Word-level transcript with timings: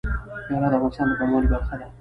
هرات 0.49 0.71
د 0.71 0.75
افغانستان 0.77 1.05
د 1.09 1.11
بڼوالۍ 1.19 1.47
برخه 1.53 1.75
ده. 1.79 1.85